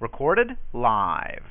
Recorded 0.00 0.56
live. 0.72 1.42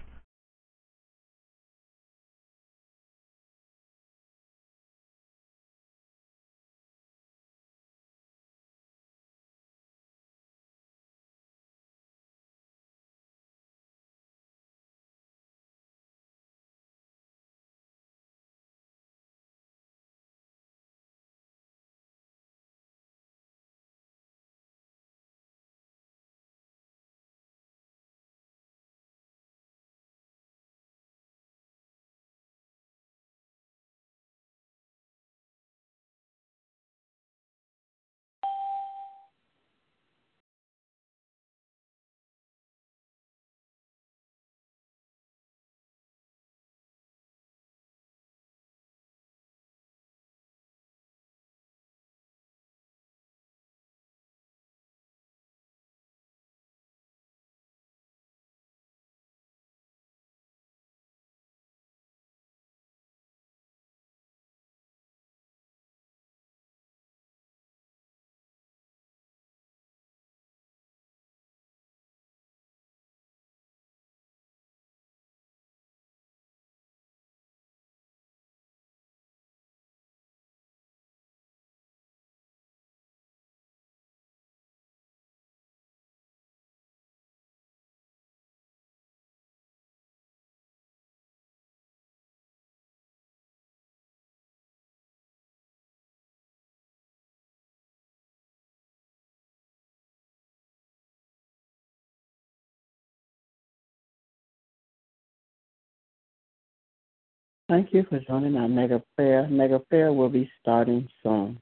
Thank 107.70 107.94
you 107.94 108.06
for 108.10 108.20
joining 108.22 108.56
our 108.56 108.70
mega 108.70 109.04
prayer. 109.16 109.48
Mega 109.50 109.80
prayer 109.80 110.14
will 110.14 110.30
be 110.30 110.50
starting 110.62 111.08
soon. 111.22 111.60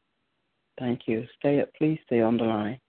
Thank 0.77 1.01
you. 1.07 1.25
Stay 1.39 1.63
please 1.77 1.99
stay 2.05 2.21
on 2.21 2.37
the 2.37 2.43
line. 2.43 2.79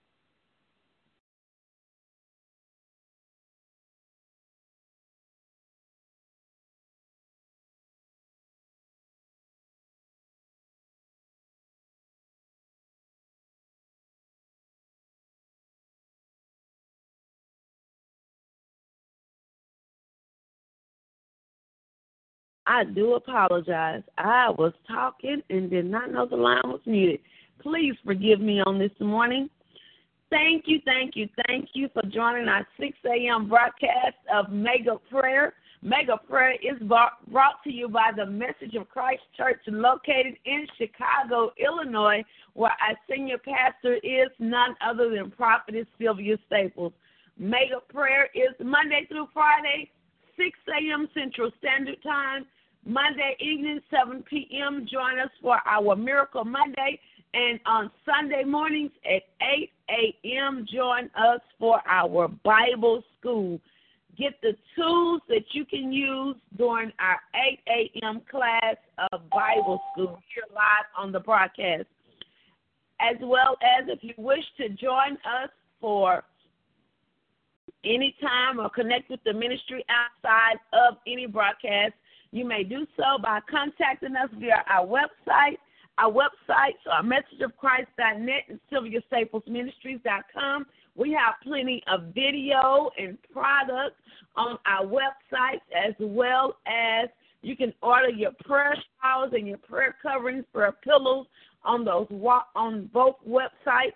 I 22.67 22.85
do 22.85 23.15
apologize. 23.15 24.03
I 24.19 24.51
was 24.51 24.73
talking 24.89 25.43
and 25.51 25.71
did 25.71 25.87
not 25.87 26.11
know 26.11 26.27
the 26.27 26.37
line 26.37 26.61
was 26.65 26.81
muted. 26.85 27.21
Please 27.63 27.95
forgive 28.05 28.41
me 28.41 28.61
on 28.61 28.79
this 28.79 28.93
morning. 29.01 29.49
Thank 30.31 30.65
you, 30.67 30.81
thank 30.85 31.15
you, 31.15 31.29
thank 31.47 31.69
you 31.75 31.89
for 31.95 32.03
joining 32.03 32.49
our 32.49 32.67
6 32.81 32.99
a.m. 33.07 33.49
broadcast 33.49 34.17
of 34.35 34.51
Mega 34.51 34.97
Prayer. 35.09 35.55
Mega 35.83 36.17
Prayer 36.29 36.55
is 36.55 36.83
brought 36.89 37.63
to 37.63 37.71
you 37.71 37.89
by 37.89 38.11
the 38.17 38.27
Message 38.27 38.75
of 38.75 38.89
Christ 38.89 39.23
Church 39.37 39.61
located 39.69 40.35
in 40.45 40.67
Chicago, 40.77 41.53
Illinois, 41.65 42.25
where 42.55 42.73
our 42.73 42.97
senior 43.09 43.39
pastor 43.39 43.95
is 44.03 44.29
none 44.41 44.75
other 44.85 45.11
than 45.11 45.31
Prophetess 45.31 45.87
Sylvia 46.01 46.37
Staples. 46.47 46.93
Mega 47.39 47.81
Prayer 47.89 48.29
is 48.35 48.55
Monday 48.59 49.07
through 49.09 49.29
Friday, 49.33 49.93
6 50.37 50.49
a.m. 50.69 51.09
Central 51.15 51.53
Standard 51.59 52.03
Time, 52.03 52.47
Monday 52.87 53.37
evening, 53.41 53.81
7 53.91 54.23
p.m. 54.31 54.87
Join 54.91 55.19
us 55.19 55.31
for 55.43 55.59
our 55.67 55.97
Miracle 55.97 56.45
Monday. 56.45 57.01
And 57.35 57.59
on 57.67 57.91
Sunday 58.07 58.45
mornings 58.45 58.93
at 59.05 59.23
8 59.43 59.71
a.m., 59.91 60.67
join 60.73 61.11
us 61.17 61.41
for 61.59 61.81
our 61.89 62.29
Bible 62.45 63.03
school. 63.19 63.61
Get 64.17 64.41
the 64.41 64.53
tools 64.77 65.21
that 65.29 65.45
you 65.53 65.65
can 65.67 65.93
use 65.93 66.37
during 66.57 66.93
our 67.01 67.19
8 67.35 67.59
a.m. 67.69 68.23
class 68.31 68.77
of 69.13 69.29
Bible 69.31 69.83
school 69.93 70.21
here 70.33 70.45
live 70.55 70.87
on 70.97 71.11
the 71.11 71.21
broadcast. 71.21 71.87
As 73.01 73.17
well 73.21 73.59
as 73.63 73.89
if 73.89 73.99
you 74.03 74.15
wish 74.17 74.45
to 74.59 74.69
join 74.71 75.15
us 75.15 75.51
for 75.81 76.23
any 77.85 78.15
time 78.21 78.61
or 78.61 78.71
connect 78.71 79.11
with 79.11 79.21
the 79.25 79.33
ministry 79.33 79.85
outside 79.91 80.59
of 80.73 80.97
any 81.07 81.27
broadcast, 81.27 81.93
you 82.37 82.45
may 82.45 82.63
do 82.63 82.87
so 82.97 83.21
by 83.23 83.41
contacting 83.51 84.15
us 84.15 84.29
via 84.39 84.63
our 84.69 84.87
website. 84.87 85.57
Our 85.99 86.13
websites 86.13 86.85
are 86.93 87.03
messageofchrist.net 87.03 88.43
and 88.49 88.61
SylviaStaplesMinistries.com. 88.71 90.67
We 90.95 91.13
have 91.13 91.35
plenty 91.43 91.83
of 91.91 92.15
video 92.15 92.91
and 92.99 93.17
products 93.33 93.97
on 94.37 94.59
our 94.67 94.85
websites 94.85 95.63
as 95.75 95.95
well 95.99 96.59
as 96.67 97.09
you 97.41 97.57
can 97.57 97.73
order 97.83 98.11
your 98.11 98.33
prayer 98.45 98.75
shawls 99.01 99.33
and 99.33 99.47
your 99.47 99.59
prayer 99.59 99.97
coverings 100.03 100.45
for 100.53 100.71
pillows 100.85 101.27
on 101.65 101.85
those 101.85 102.07
on 102.55 102.91
both 102.93 103.17
websites. 103.27 103.95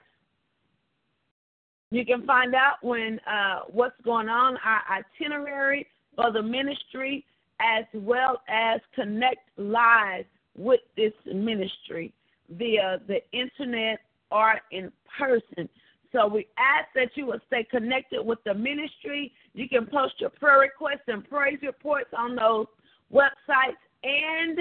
You 1.91 2.07
can 2.07 2.25
find 2.25 2.55
out 2.55 2.77
when 2.83 3.21
uh, 3.27 3.61
what's 3.69 4.01
going 4.05 4.29
on, 4.29 4.57
our 4.65 4.81
itinerary 5.21 5.87
for 6.15 6.33
the 6.33 6.43
ministry, 6.43 7.25
as 7.61 7.85
well 7.95 8.43
as 8.49 8.81
connect 8.95 9.49
live 9.57 10.25
with 10.57 10.81
this 10.97 11.13
ministry 11.27 12.13
via 12.51 13.01
the 13.07 13.21
internet 13.33 14.01
or 14.31 14.55
in 14.71 14.91
person. 15.19 15.69
So 16.13 16.27
we 16.27 16.49
ask 16.59 16.89
that 16.95 17.11
you 17.15 17.27
will 17.27 17.41
stay 17.47 17.65
connected 17.71 18.23
with 18.23 18.39
the 18.45 18.55
ministry. 18.55 19.33
You 19.55 19.69
can 19.69 19.87
post 19.87 20.15
your 20.19 20.31
prayer 20.31 20.59
requests 20.59 21.07
and 21.07 21.29
praise 21.29 21.59
reports 21.63 22.11
on 22.17 22.35
those 22.35 22.67
websites 23.13 23.79
and 24.03 24.59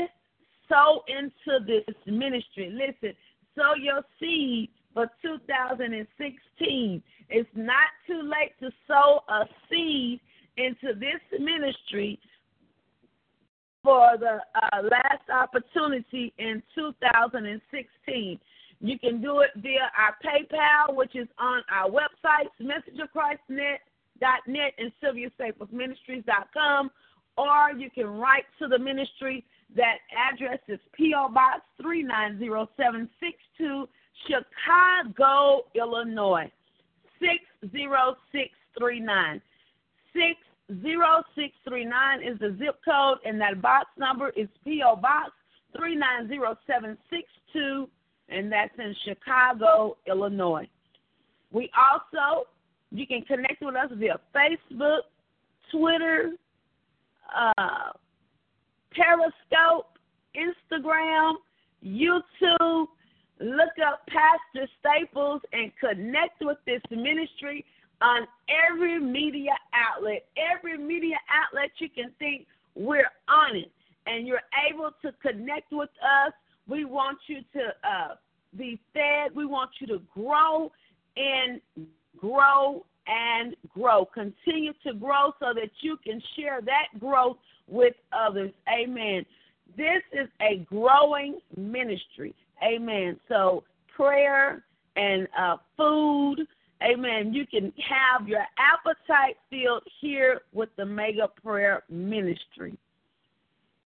sow 0.68 1.04
into 1.08 1.66
this 1.66 1.96
ministry. 2.06 2.72
Listen, 2.72 3.16
sow 3.56 3.74
your 3.76 4.04
seed 4.20 4.70
for 4.94 5.08
2016. 5.22 7.04
It's 7.30 7.50
not 7.56 7.88
too 8.06 8.22
late 8.22 8.54
to 8.60 8.70
sow 8.88 9.22
a 9.28 9.46
seed 9.70 10.20
into 10.58 10.94
this 10.94 11.22
ministry 11.40 12.20
for 13.84 14.18
the 14.20 14.40
uh, 14.56 14.82
last 14.84 15.30
opportunity 15.34 16.34
in 16.38 16.62
2016. 16.76 18.40
You 18.82 18.98
can 19.00 19.22
do 19.22 19.42
it 19.42 19.50
via 19.58 19.92
our 19.98 20.16
PayPal, 20.24 20.96
which 20.96 21.14
is 21.16 21.28
on 21.38 21.64
our 21.72 21.90
websites, 21.90 22.54
messageofchristnet.net 22.62 24.74
and 24.78 24.94
SylviaStaplesMinistries.com, 25.04 26.92
or 27.38 27.72
you 27.78 27.90
can 27.90 28.08
write 28.08 28.46
to 28.60 28.68
the 28.68 28.80
ministry. 28.80 29.44
That 29.76 29.98
address 30.34 30.60
is 30.68 30.80
P.O. 30.94 31.30
Box 31.30 31.62
390762, 31.82 33.88
Chicago, 34.28 35.66
Illinois, 35.76 36.52
60639. 37.20 39.42
0639 40.70 42.24
is 42.24 42.40
the 42.40 42.56
zip 42.60 42.80
code, 42.86 43.18
and 43.26 43.42
that 43.42 43.62
box 43.62 43.88
number 43.98 44.30
is 44.30 44.48
P.O. 44.64 44.96
Box 44.98 45.32
390762, 45.76 47.90
and 48.30 48.52
that's 48.52 48.74
in 48.78 48.96
Chicago, 49.04 49.98
Illinois. 50.08 50.68
We 51.52 51.72
also 51.78 52.46
You 52.92 53.06
can 53.08 53.24
connect 53.24 53.62
with 53.62 53.76
us 53.76 53.90
via 53.96 54.20
Facebook, 54.36 55.02
Twitter, 55.72 56.34
uh, 57.36 57.92
Periscope, 58.92 59.98
Instagram, 60.36 61.36
YouTube. 61.86 62.88
Look 63.40 63.70
up 63.88 64.02
Pastor 64.08 64.68
Staples 64.80 65.42
and 65.54 65.72
connect 65.80 66.42
with 66.42 66.58
this 66.66 66.82
ministry 66.92 67.64
on 68.02 68.28
every 68.72 69.00
media 69.00 69.52
outlet. 69.74 70.26
Every 70.38 70.78
media 70.78 71.18
outlet 71.30 71.72
you 71.78 71.90
can 71.90 72.12
think, 72.20 72.48
we're 72.76 73.12
on 73.28 73.56
it. 73.56 73.72
And 74.06 74.28
you're 74.28 74.42
able 74.72 74.92
to 75.02 75.12
connect 75.22 75.72
with 75.72 75.90
us. 76.02 76.34
We 76.68 76.86
want 76.86 77.18
you 77.28 77.40
to 77.54 77.60
uh, 77.84 78.16
be 78.58 78.80
fed. 78.94 79.36
We 79.36 79.46
want 79.46 79.72
you 79.80 79.88
to 79.88 80.02
grow 80.14 80.72
and 81.18 81.62
grow 82.18 82.86
and 83.08 83.56
grow. 83.74 84.06
Continue 84.06 84.74
to 84.86 84.94
grow 84.94 85.34
so 85.40 85.54
that 85.54 85.70
you 85.82 85.98
can 86.04 86.22
share 86.36 86.62
that 86.62 87.00
growth 87.00 87.38
with 87.68 87.94
others. 88.14 88.52
Amen. 88.72 89.26
This 89.78 90.02
is 90.12 90.28
a 90.42 90.66
growing 90.66 91.40
ministry. 91.56 92.34
Amen. 92.64 93.20
So, 93.28 93.64
prayer 93.96 94.64
and 94.96 95.28
uh, 95.38 95.58
food, 95.78 96.48
amen. 96.84 97.34
You 97.34 97.46
can 97.46 97.74
have 97.90 98.28
your 98.28 98.46
appetite 98.58 99.38
filled 99.50 99.84
here 100.02 100.42
with 100.54 100.70
the 100.78 100.86
Mega 100.86 101.30
Prayer 101.42 101.84
Ministry. 101.90 102.78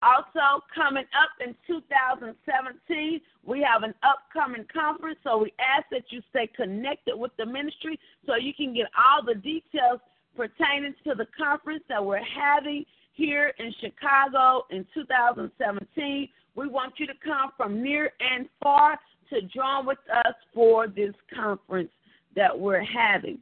Also, 0.01 0.63
coming 0.73 1.03
up 1.03 1.29
in 1.45 1.53
2017, 1.67 3.19
we 3.45 3.61
have 3.61 3.83
an 3.83 3.93
upcoming 4.01 4.65
conference, 4.71 5.19
so 5.23 5.37
we 5.37 5.51
ask 5.59 5.85
that 5.91 6.03
you 6.09 6.21
stay 6.29 6.47
connected 6.47 7.17
with 7.17 7.31
the 7.37 7.45
ministry 7.45 7.99
so 8.25 8.35
you 8.35 8.53
can 8.53 8.73
get 8.73 8.85
all 8.97 9.23
the 9.25 9.35
details 9.35 9.99
pertaining 10.37 10.95
to 11.03 11.15
the 11.15 11.27
conference 11.37 11.83
that 11.89 12.03
we're 12.03 12.23
having 12.23 12.85
here 13.13 13.53
in 13.59 13.73
Chicago 13.81 14.65
in 14.69 14.85
2017. 14.93 16.29
We 16.55 16.67
want 16.67 16.93
you 16.97 17.05
to 17.07 17.13
come 17.21 17.51
from 17.57 17.83
near 17.83 18.11
and 18.21 18.47
far 18.63 18.97
to 19.31 19.41
join 19.41 19.85
with 19.85 19.99
us 20.25 20.33
for 20.53 20.87
this 20.87 21.13
conference 21.35 21.91
that 22.35 22.57
we're 22.57 22.83
having. 22.83 23.39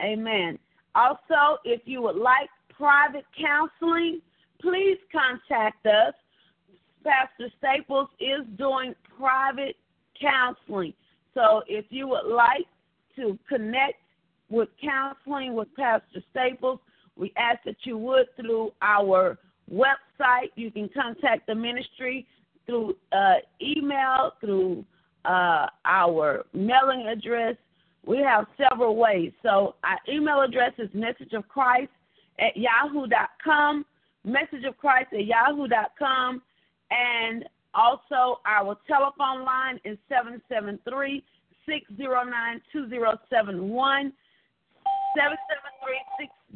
Amen. 0.00 0.58
Also, 0.94 1.58
if 1.64 1.82
you 1.84 2.02
would 2.02 2.16
like 2.16 2.48
private 2.76 3.24
counseling, 3.38 4.20
please 4.60 4.98
contact 5.10 5.86
us. 5.86 6.14
Pastor 7.04 7.52
Staples 7.58 8.08
is 8.20 8.46
doing 8.56 8.94
private 9.18 9.76
counseling. 10.20 10.92
So 11.34 11.62
if 11.66 11.86
you 11.90 12.08
would 12.08 12.26
like 12.26 12.66
to 13.16 13.38
connect 13.48 13.96
with 14.50 14.68
counseling 14.82 15.54
with 15.54 15.68
Pastor 15.76 16.22
Staples, 16.30 16.78
we 17.16 17.32
ask 17.36 17.58
that 17.64 17.76
you 17.84 17.98
would 17.98 18.26
through 18.36 18.72
our 18.82 19.38
website. 19.72 20.50
You 20.56 20.70
can 20.70 20.88
contact 20.94 21.46
the 21.46 21.54
ministry 21.54 22.26
through 22.66 22.96
uh, 23.12 23.36
email, 23.60 24.32
through 24.40 24.84
uh, 25.24 25.66
our 25.84 26.44
mailing 26.52 27.08
address. 27.08 27.56
We 28.04 28.18
have 28.18 28.46
several 28.56 28.96
ways. 28.96 29.32
So 29.42 29.76
our 29.84 29.98
email 30.08 30.40
address 30.40 30.72
is 30.78 30.88
messageofchrist 30.90 31.88
at 32.38 32.56
yahoo.com, 32.56 33.84
messageofchrist 34.26 35.12
at 35.12 35.26
yahoo.com, 35.26 36.42
and 36.90 37.44
also 37.74 38.40
our 38.44 38.76
telephone 38.86 39.44
line 39.44 39.78
is 39.84 39.98
773 40.08 41.22
609 41.66 42.60
2071. 42.72 44.12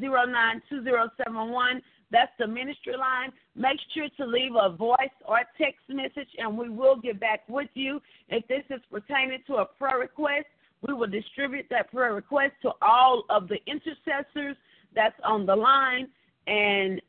773-609-2071. 0.00 1.82
That's 2.10 2.32
the 2.38 2.46
ministry 2.46 2.96
line. 2.96 3.32
Make 3.54 3.78
sure 3.92 4.08
to 4.16 4.26
leave 4.26 4.52
a 4.60 4.70
voice 4.70 4.96
or 5.26 5.40
text 5.58 5.80
message, 5.88 6.28
and 6.38 6.56
we 6.56 6.68
will 6.68 6.96
get 6.96 7.18
back 7.20 7.40
with 7.48 7.68
you. 7.74 8.00
If 8.28 8.46
this 8.46 8.62
is 8.70 8.80
pertaining 8.90 9.42
to 9.48 9.56
a 9.56 9.66
prayer 9.66 9.98
request, 9.98 10.46
we 10.86 10.94
will 10.94 11.06
distribute 11.06 11.66
that 11.70 11.90
prayer 11.90 12.14
request 12.14 12.52
to 12.62 12.72
all 12.82 13.24
of 13.30 13.48
the 13.48 13.58
intercessors 13.66 14.56
that's 14.94 15.18
on 15.24 15.46
the 15.46 15.54
line 15.54 16.08
and 16.46 17.00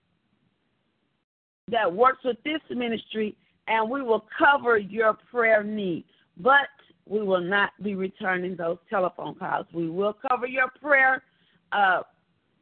that 1.69 1.91
works 1.91 2.19
with 2.24 2.38
this 2.44 2.62
ministry, 2.69 3.35
and 3.68 3.89
we 3.89 4.01
will 4.01 4.25
cover 4.38 4.77
your 4.77 5.18
prayer 5.29 5.63
need. 5.63 6.06
But 6.38 6.69
we 7.06 7.21
will 7.21 7.41
not 7.41 7.71
be 7.83 7.95
returning 7.95 8.56
those 8.56 8.77
telephone 8.89 9.35
calls. 9.35 9.65
We 9.74 9.89
will 9.89 10.15
cover 10.30 10.47
your 10.47 10.69
prayer 10.81 11.23
uh, 11.71 12.01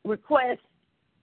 requests 0.04 0.60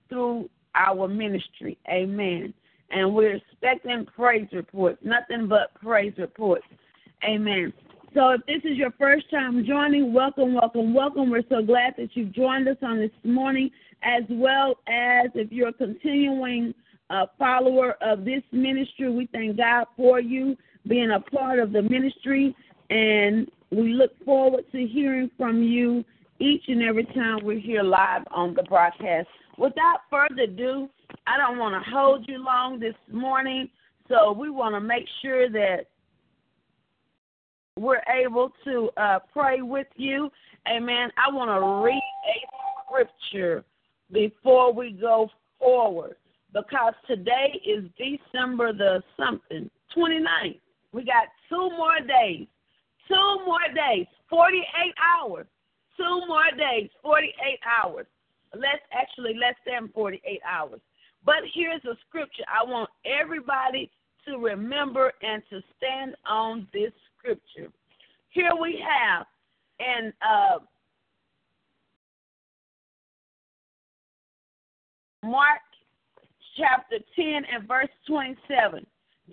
through 0.08 0.48
our 0.74 1.08
ministry. 1.08 1.78
Amen. 1.88 2.54
And 2.90 3.14
we're 3.14 3.36
expecting 3.36 4.06
praise 4.06 4.48
reports, 4.52 4.98
nothing 5.02 5.48
but 5.48 5.74
praise 5.74 6.12
reports. 6.18 6.64
Amen. 7.24 7.72
So 8.14 8.30
if 8.32 8.44
this 8.44 8.70
is 8.70 8.76
your 8.76 8.90
first 8.98 9.30
time 9.30 9.64
joining, 9.64 10.12
welcome, 10.12 10.52
welcome, 10.52 10.92
welcome. 10.92 11.30
We're 11.30 11.44
so 11.48 11.62
glad 11.62 11.94
that 11.96 12.10
you've 12.14 12.32
joined 12.32 12.68
us 12.68 12.76
on 12.82 12.98
this 12.98 13.10
morning, 13.24 13.70
as 14.02 14.22
well 14.28 14.74
as 14.86 15.30
if 15.34 15.50
you're 15.50 15.68
a 15.68 15.72
continuing 15.72 16.74
uh, 17.08 17.24
follower 17.38 17.96
of 18.02 18.26
this 18.26 18.42
ministry, 18.52 19.10
we 19.10 19.26
thank 19.32 19.56
God 19.56 19.86
for 19.96 20.20
you 20.20 20.58
being 20.86 21.12
a 21.12 21.20
part 21.20 21.58
of 21.58 21.72
the 21.72 21.80
ministry, 21.80 22.54
and 22.90 23.50
we 23.70 23.94
look 23.94 24.12
forward 24.26 24.64
to 24.72 24.86
hearing 24.86 25.30
from 25.38 25.62
you 25.62 26.04
each 26.38 26.64
and 26.68 26.82
every 26.82 27.04
time 27.04 27.38
we're 27.42 27.58
here 27.58 27.82
live 27.82 28.24
on 28.30 28.52
the 28.52 28.62
broadcast. 28.64 29.28
Without 29.56 30.00
further 30.10 30.42
ado, 30.42 30.90
I 31.26 31.38
don't 31.38 31.58
want 31.58 31.82
to 31.82 31.90
hold 31.90 32.28
you 32.28 32.44
long 32.44 32.78
this 32.78 32.94
morning, 33.10 33.70
so 34.08 34.32
we 34.32 34.50
want 34.50 34.74
to 34.74 34.80
make 34.80 35.06
sure 35.22 35.48
that 35.48 35.86
we're 37.78 38.02
able 38.08 38.52
to 38.64 38.90
uh, 38.96 39.18
pray 39.32 39.62
with 39.62 39.86
you. 39.96 40.30
Amen. 40.68 41.10
I 41.16 41.32
want 41.32 41.50
to 41.50 41.84
read 41.84 41.94
a 41.96 42.38
scripture 42.86 43.64
before 44.12 44.72
we 44.72 44.92
go 44.92 45.28
forward 45.58 46.16
because 46.52 46.94
today 47.06 47.60
is 47.66 47.84
December 47.96 48.72
the 48.72 49.02
something, 49.16 49.70
29th. 49.96 50.60
We 50.92 51.04
got 51.04 51.28
two 51.48 51.70
more 51.70 51.98
days, 52.06 52.46
two 53.08 53.44
more 53.46 53.66
days, 53.74 54.06
48 54.28 54.64
hours 55.18 55.46
two 55.96 56.26
more 56.26 56.50
days, 56.56 56.90
48 57.02 57.58
hours. 57.66 58.06
Less, 58.54 58.80
actually, 58.92 59.34
less 59.34 59.56
than 59.66 59.88
48 59.94 60.40
hours. 60.46 60.80
But 61.24 61.42
here's 61.54 61.84
a 61.84 61.96
scripture 62.08 62.44
I 62.48 62.68
want 62.68 62.90
everybody 63.06 63.90
to 64.26 64.38
remember 64.38 65.12
and 65.22 65.42
to 65.50 65.60
stand 65.76 66.14
on 66.28 66.68
this 66.72 66.92
scripture. 67.22 67.72
Here 68.30 68.50
we 68.60 68.82
have 68.82 69.26
in 69.78 70.12
uh, 70.22 70.58
Mark 75.22 75.60
chapter 76.56 76.96
10 77.14 77.42
and 77.52 77.68
verse 77.68 77.88
27. 78.08 78.84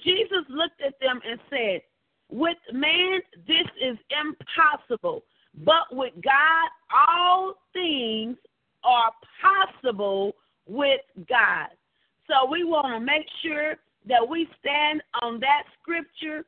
Jesus 0.03 0.45
looked 0.49 0.81
at 0.85 0.93
them 1.01 1.19
and 1.27 1.39
said, 1.49 1.81
With 2.29 2.57
man, 2.71 3.19
this 3.47 3.67
is 3.81 3.97
impossible 4.09 5.23
but 5.65 5.87
with 5.91 6.13
God, 6.23 6.69
all 7.09 7.55
things 7.73 8.37
are 8.83 9.11
possible 9.41 10.33
with 10.67 11.01
God. 11.27 11.69
So 12.27 12.49
we 12.49 12.63
want 12.63 12.93
to 12.93 12.99
make 12.99 13.25
sure 13.43 13.75
that 14.07 14.27
we 14.27 14.47
stand 14.59 15.01
on 15.21 15.39
that 15.39 15.63
scripture 15.81 16.45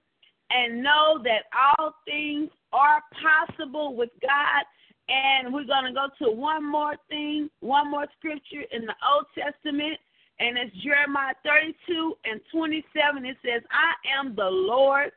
and 0.54 0.84
know 0.84 1.20
that 1.24 1.46
all 1.54 1.96
things 2.06 2.50
are 2.74 3.02
possible 3.22 3.96
with 3.96 4.10
God. 4.22 4.66
And 5.10 5.54
we're 5.54 5.66
going 5.66 5.86
to 5.86 5.94
go 5.94 6.08
to 6.26 6.32
one 6.32 6.70
more 6.70 6.96
thing, 7.10 7.50
one 7.60 7.92
more 7.92 8.08
scripture 8.18 8.64
in 8.72 8.86
the 8.86 8.96
Old 9.14 9.26
Testament, 9.36 9.98
and 10.40 10.58
it's 10.58 10.76
Jeremiah 10.84 11.34
32 11.44 12.14
and 12.26 12.40
27. 12.52 13.26
It 13.26 13.38
says, 13.44 13.62
I 13.72 14.20
am 14.20 14.36
the 14.36 14.50
Lord, 14.50 15.12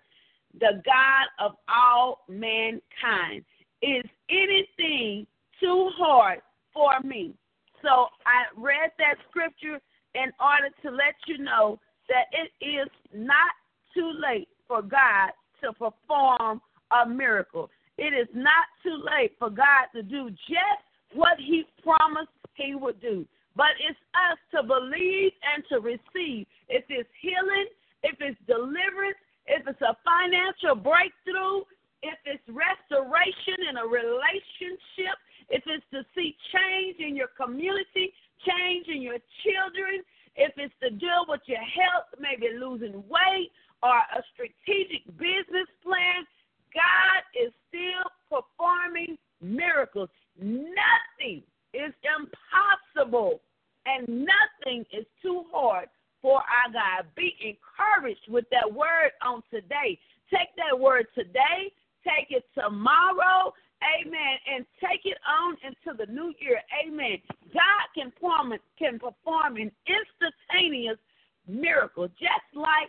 the 0.58 0.82
God 0.84 1.26
of 1.38 1.52
all 1.68 2.24
mankind 2.28 3.44
is 3.82 4.04
anything 4.30 5.26
too 5.60 5.90
hard 5.96 6.40
for 6.72 6.92
me? 7.04 7.34
So 7.82 8.08
I 8.26 8.48
read 8.56 8.90
that 8.98 9.16
scripture 9.28 9.80
in 10.14 10.32
order 10.40 10.70
to 10.82 10.90
let 10.90 11.14
you 11.26 11.38
know 11.38 11.78
that 12.08 12.26
it 12.32 12.50
is 12.64 12.88
not 13.12 13.52
too 13.94 14.12
late 14.20 14.48
for 14.66 14.82
God 14.82 15.30
to 15.62 15.72
perform 15.72 16.60
a 16.90 17.08
miracle. 17.08 17.70
It 17.96 18.12
is 18.12 18.28
not 18.34 18.66
too 18.82 18.96
late 19.02 19.32
for 19.38 19.50
God 19.50 19.88
to 19.94 20.02
do 20.02 20.30
just 20.30 20.84
what 21.14 21.38
He 21.38 21.64
promised 21.82 22.32
He 22.54 22.74
would 22.74 23.00
do. 23.00 23.26
But 23.56 23.78
it's 23.78 23.98
us 24.14 24.38
to 24.50 24.66
believe 24.66 25.32
and 25.54 25.62
to 25.70 25.78
receive. 25.78 26.46
If 26.68 26.84
it's 26.88 27.08
healing, 27.22 27.70
if 28.02 28.16
it's 28.18 28.38
deliverance, 28.46 29.18
if 29.46 29.66
it's 29.66 29.80
a 29.80 29.96
financial 30.02 30.74
breakthrough, 30.74 31.62
if 32.02 32.18
it's 32.26 32.44
restoration 32.50 33.70
in 33.70 33.78
a 33.78 33.86
relationship, 33.86 35.16
if 35.48 35.62
it's 35.66 35.84
to 35.92 36.02
see 36.14 36.36
change 36.52 36.96
in 36.98 37.14
your 37.14 37.30
community, 37.36 38.12
change 38.42 38.88
in 38.88 39.00
your 39.00 39.20
children, 39.44 40.02
if 40.36 40.52
it's 40.56 40.74
to 40.82 40.90
deal 40.90 41.24
with 41.28 41.40
your 41.46 41.62
health, 41.62 42.10
maybe 42.18 42.52
losing 42.58 43.04
weight, 43.06 43.54
or 43.82 43.96
a 43.96 44.22
strategic 44.32 45.06
business 45.18 45.68
plan, 45.82 46.24
God 46.72 47.20
is 47.34 47.52
still 47.68 48.08
performing 48.28 49.16
miracles. 49.40 50.08
Nothing 50.38 51.42
is 51.72 51.92
impossible 52.02 53.40
and 53.86 54.08
nothing 54.08 54.84
is 54.92 55.04
too 55.22 55.44
hard 55.52 55.88
for 56.22 56.38
our 56.38 56.72
God. 56.72 57.06
Be 57.14 57.34
encouraged 57.40 58.28
with 58.28 58.44
that 58.50 58.70
word 58.72 59.12
on 59.22 59.42
today. 59.50 59.98
Take 60.32 60.48
that 60.56 60.78
word 60.78 61.06
today, 61.14 61.70
take 62.02 62.30
it 62.30 62.44
tomorrow, 62.54 63.52
amen, 63.84 64.36
and 64.50 64.64
take 64.80 65.04
it 65.04 65.18
on 65.28 65.56
into 65.62 65.96
the 65.96 66.10
new 66.10 66.32
year, 66.40 66.60
amen. 66.82 67.18
God 67.52 67.84
can 67.94 68.10
perform, 68.10 68.54
can 68.78 68.98
perform 68.98 69.56
an 69.56 69.70
instantaneous 69.86 70.98
miracle, 71.46 72.08
just 72.08 72.48
like 72.54 72.88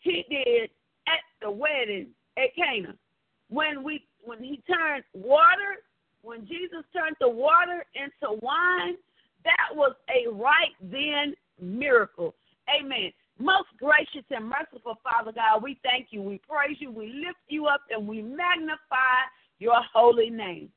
he 0.00 0.24
did 0.28 0.70
at 1.06 1.20
the 1.42 1.50
wedding 1.50 2.08
at 2.36 2.54
Cana. 2.54 2.94
When 3.48 3.82
we 3.82 4.04
when 4.22 4.42
he 4.42 4.62
turned 4.68 5.04
water, 5.14 5.82
when 6.22 6.46
Jesus 6.46 6.84
turned 6.92 7.16
the 7.20 7.28
water 7.28 7.84
into 7.94 8.38
wine, 8.42 8.96
that 9.44 9.74
was 9.74 9.94
a 10.08 10.30
right 10.30 10.74
then 10.80 11.34
miracle. 11.60 12.34
Amen. 12.68 13.12
Most 13.38 13.68
gracious 13.78 14.26
and 14.30 14.44
merciful 14.44 14.98
Father 15.02 15.32
God, 15.32 15.62
we 15.62 15.80
thank 15.82 16.08
you, 16.10 16.20
we 16.20 16.40
praise 16.46 16.76
you, 16.78 16.90
we 16.90 17.06
lift 17.06 17.40
you 17.48 17.66
up, 17.66 17.80
and 17.90 18.06
we 18.06 18.20
magnify 18.20 19.24
your 19.58 19.80
holy 19.94 20.28
name. 20.28 20.68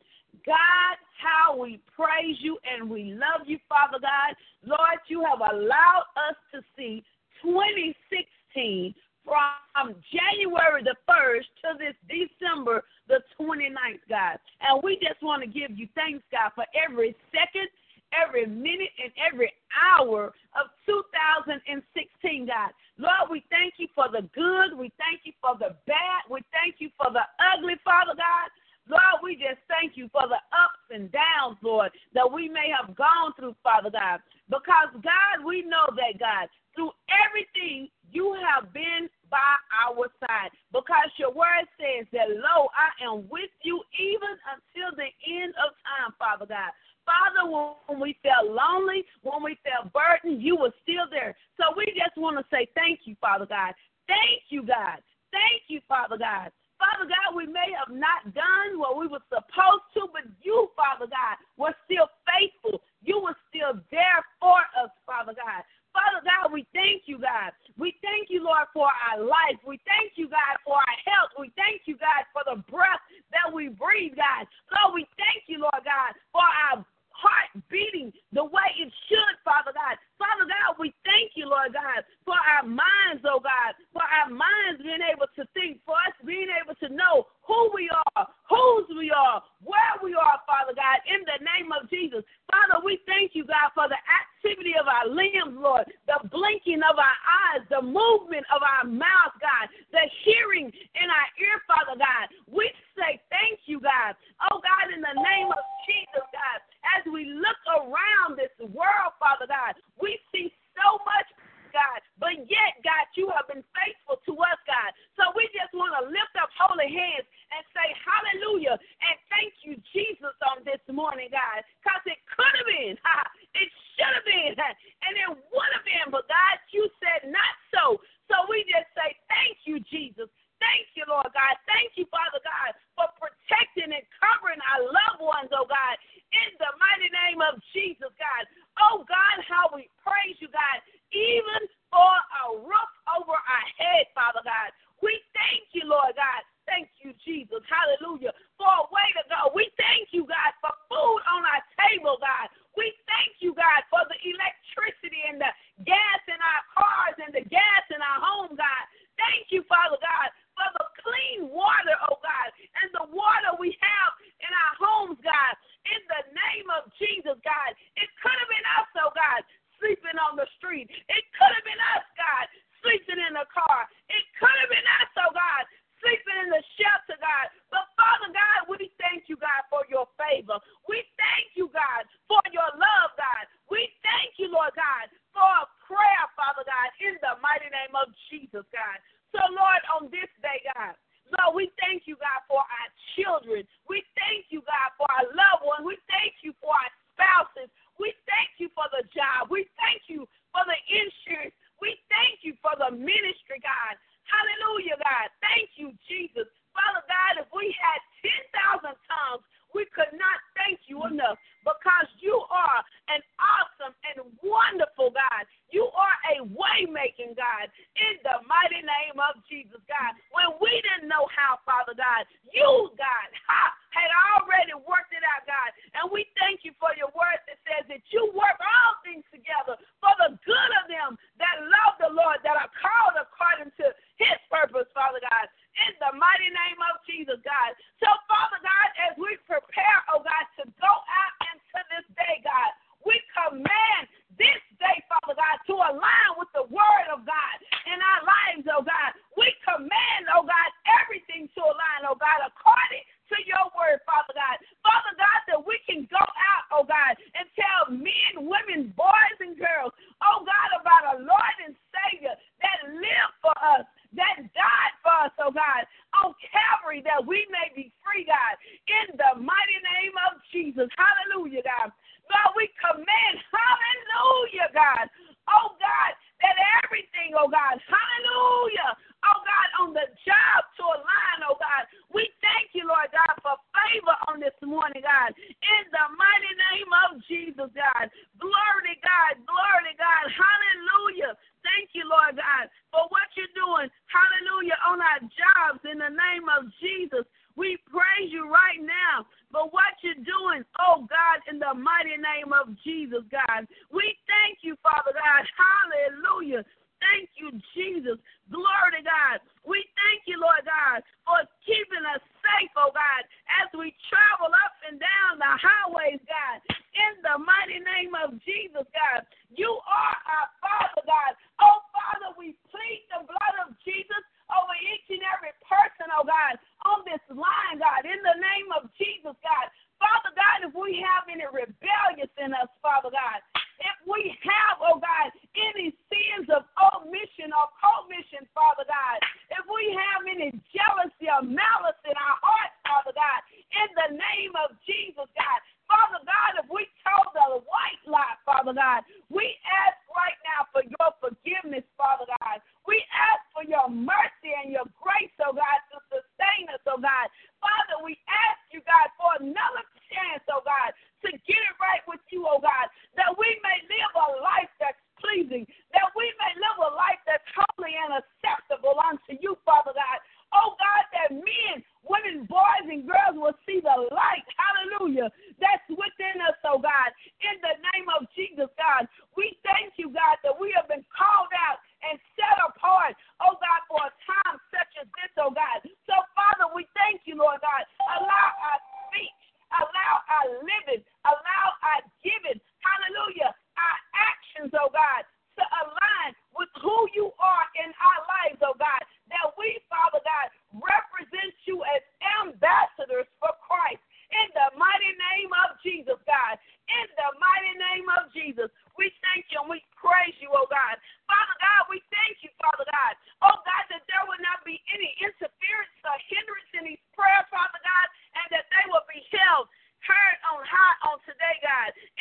God, 0.46 0.98
how 1.22 1.58
we 1.58 1.80
praise 1.96 2.38
you 2.40 2.58
and 2.64 2.90
we 2.90 3.14
love 3.14 3.48
you, 3.48 3.60
Father 3.70 4.00
God. 4.02 4.36
Lord, 4.66 5.00
you 5.08 5.24
have 5.24 5.40
allowed 5.40 6.06
us 6.30 6.36
to 6.54 6.62
see 6.76 7.04
2016 7.42 8.96
from 9.26 9.96
January 10.12 10.84
the 10.84 10.96
1st 11.10 11.50
to 11.64 11.70
this 11.80 11.96
December 12.08 12.84
the 13.08 13.20
29th, 13.40 14.04
God. 14.10 14.38
And 14.62 14.82
we 14.84 15.00
just 15.02 15.22
want 15.22 15.42
to 15.44 15.48
give 15.48 15.78
you 15.78 15.88
thanks, 15.96 16.24
God, 16.32 16.52
for 16.56 16.66
every 16.76 17.16
second, 17.32 17.68
every 18.14 18.46
minute, 18.46 18.94
and 19.02 19.12
every 19.20 19.52
hour 19.74 20.34
of 20.56 20.70
2016, 20.86 22.46
God. 22.46 22.72
Lord, 22.98 23.32
we 23.32 23.44
thank 23.50 23.76
you 23.78 23.88
for 23.96 24.06
the 24.12 24.30
good. 24.36 24.78
We 24.78 24.92
thank 25.02 25.26
you 25.26 25.34
for 25.42 25.58
the 25.58 25.76
bad. 25.88 26.22
We 26.30 26.42
thank 26.54 26.78
you 26.78 26.90
for 26.96 27.12
the 27.12 27.26
ugly, 27.42 27.76
Father 27.84 28.14
God. 28.14 28.48
Lord, 28.90 29.24
we 29.24 29.36
just 29.36 29.64
thank 29.72 29.96
you 29.96 30.10
for 30.12 30.28
the 30.28 30.42
ups 30.52 30.86
and 30.92 31.12
downs, 31.12 31.58
Lord, 31.62 31.92
that 32.14 32.30
we 32.30 32.50
may 32.50 32.68
have 32.68 32.96
gone 32.96 33.32
through, 33.38 33.56
Father 33.64 33.90
God. 33.90 34.20
Because, 34.50 34.92
God, 35.00 35.46
we 35.46 35.64
know 35.64 35.88
that, 35.96 36.20
God, 36.20 36.52
through 36.76 36.92
everything, 37.08 37.88
you 38.12 38.36
have 38.44 38.74
been 38.74 39.08
by 39.32 39.56
our 39.72 40.12
side. 40.20 40.52
Because 40.72 41.10
your 41.18 41.32
word 41.32 41.66
says 41.80 42.06
that, 42.12 42.28
lo, 42.30 42.68
I 42.76 42.92
am 43.08 43.26
with 43.32 43.50
you 43.64 43.82
even 43.98 44.36
until 44.52 44.92
the 45.00 45.10
end 45.24 45.54
of 45.64 45.72
time, 45.88 46.12
Father 46.20 46.46
God. 46.46 46.72
Father, 47.08 47.50
when 47.50 48.00
we 48.00 48.16
felt 48.24 48.52
lonely, 48.52 49.04
when 49.24 49.44
we 49.44 49.58
felt 49.64 49.92
burdened, 49.92 50.42
you 50.42 50.56
were 50.56 50.74
still 50.84 51.08
there. 51.10 51.36
So 51.60 51.76
we 51.76 51.86
just 51.88 52.16
want 52.16 52.38
to 52.38 52.46
say 52.52 52.68
thank 52.76 53.02
you, 53.06 53.16
Father 53.20 53.46
God. 53.46 53.74
Thank 54.08 54.48
you, 54.50 54.64
God. 54.64 55.00
Thank 55.32 55.68
you, 55.68 55.82
Father 55.88 56.18
God. 56.18 56.52
Father 56.84 57.08
God, 57.08 57.32
we 57.32 57.48
may 57.48 57.72
have 57.80 57.96
not 57.96 58.28
done 58.36 58.76
what 58.76 59.00
we 59.00 59.08
were 59.08 59.24
supposed 59.32 59.88
to, 59.96 60.12
but 60.12 60.28
you, 60.44 60.68
Father 60.76 61.08
God, 61.08 61.40
were 61.56 61.73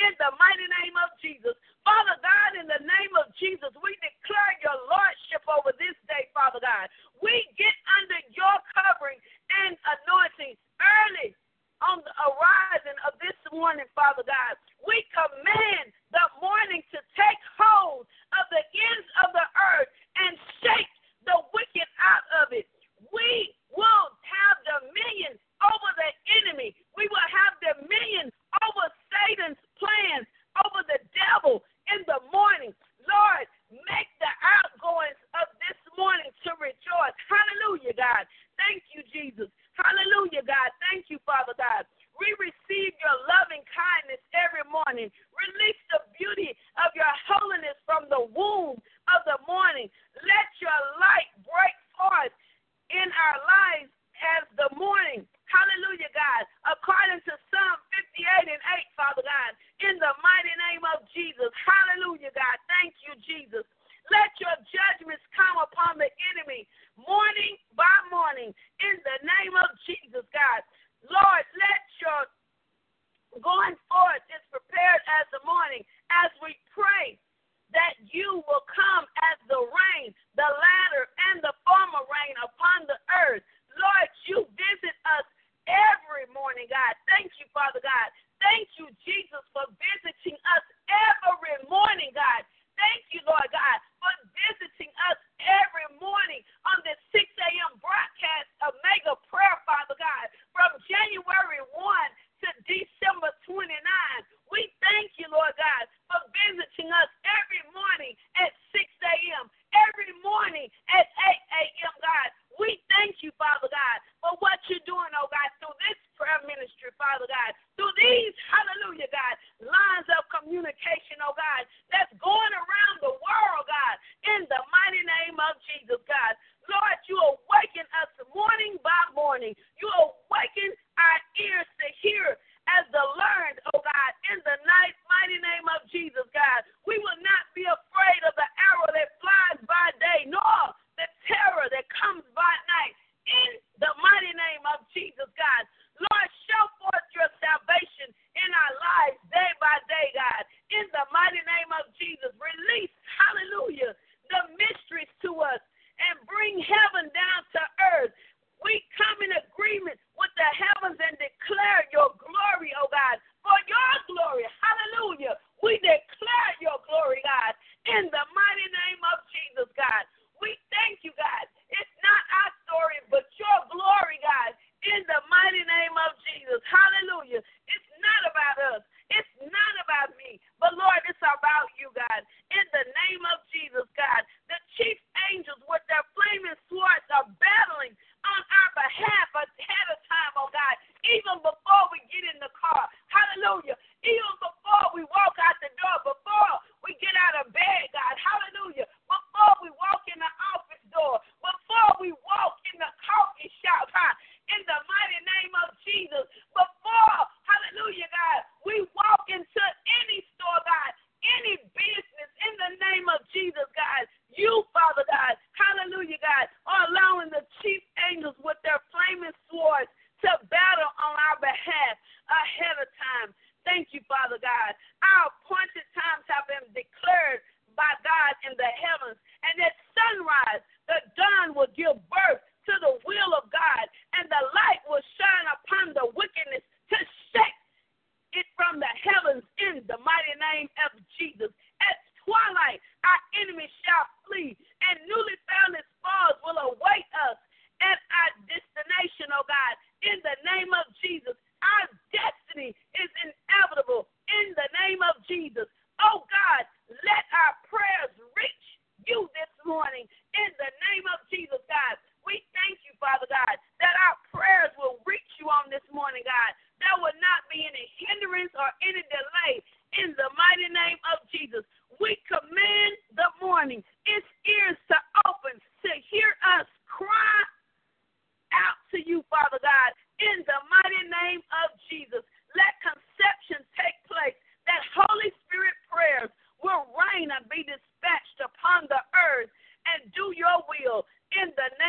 in 0.09 0.15
the 0.19 0.31
mighty 0.39 0.67
name 0.83 0.97
of 0.99 1.11
Jesus. 1.23 1.55
Father 1.83 2.17
God, 2.23 2.51
in 2.63 2.67
the 2.71 2.83
name 2.83 3.13
of 3.19 3.31
Jesus, 3.39 3.75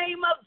name 0.08 0.24
of 0.24 0.43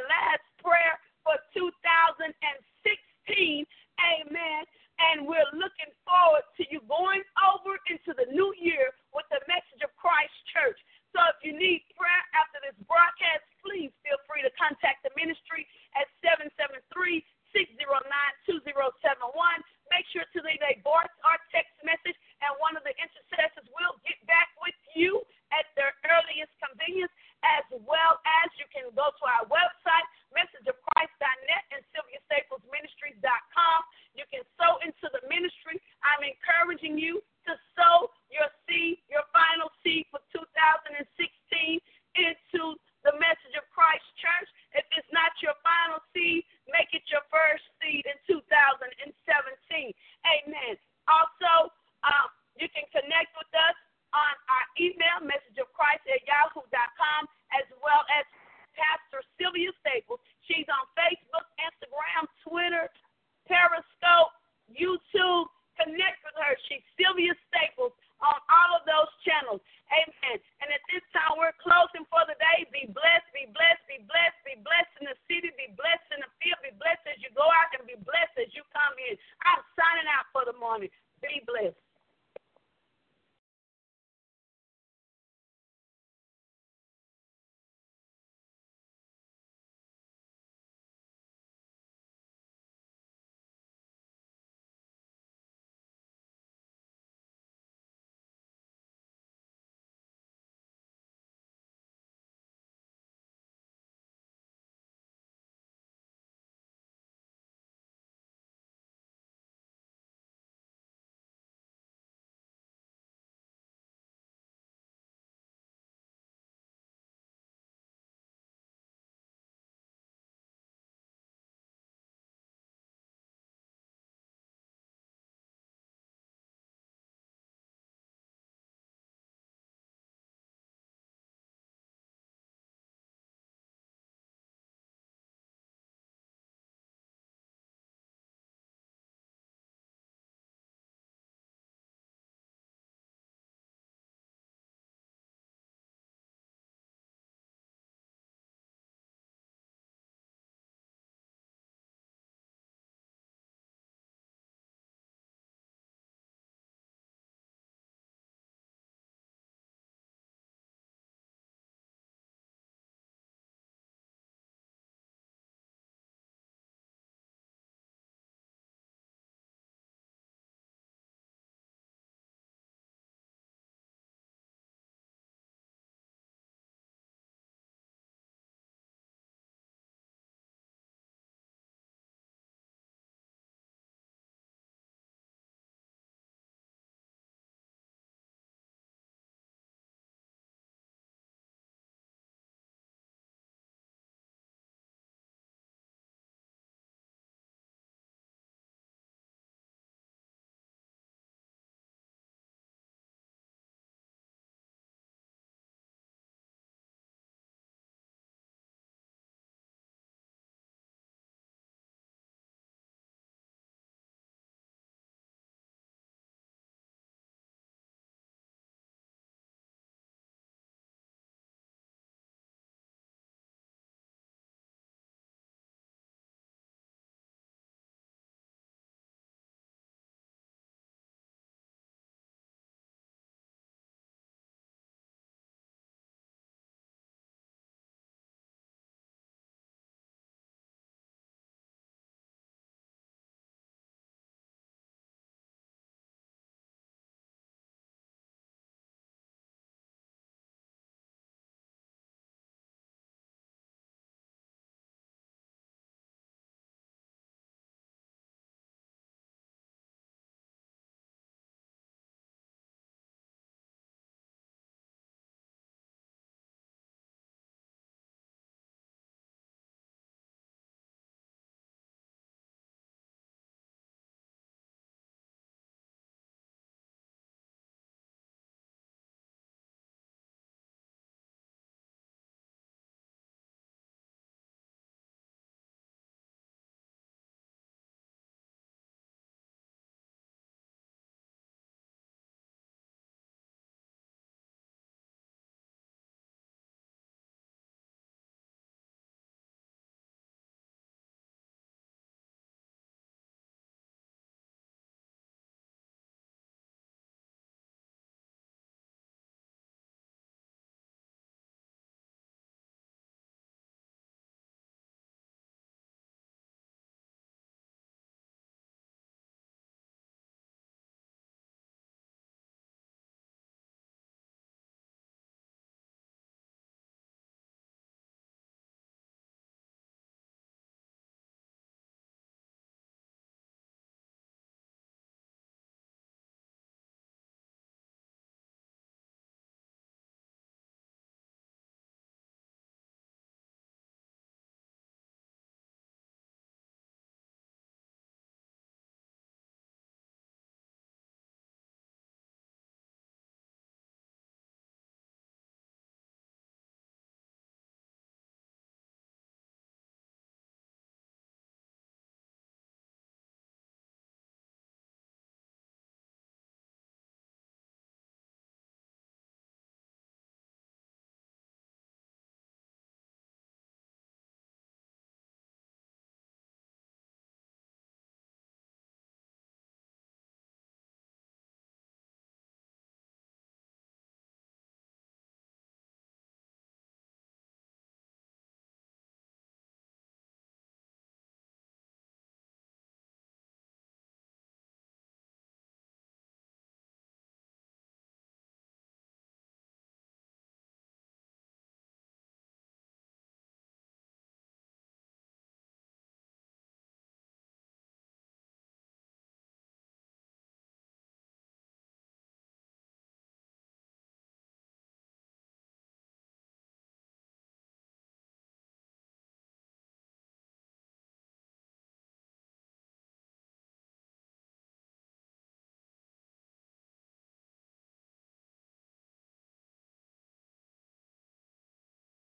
God 0.00 0.31